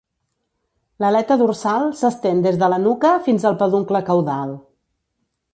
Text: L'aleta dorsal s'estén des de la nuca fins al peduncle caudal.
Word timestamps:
L'aleta 1.03 1.37
dorsal 1.41 1.85
s'estén 2.01 2.41
des 2.47 2.59
de 2.63 2.71
la 2.75 2.81
nuca 2.89 3.13
fins 3.29 3.49
al 3.51 3.61
peduncle 3.63 4.05
caudal. 4.11 4.59